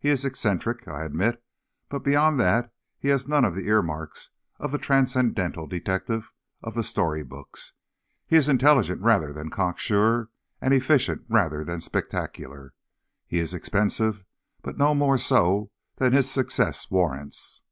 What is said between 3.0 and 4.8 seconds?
has none of the earmarks of the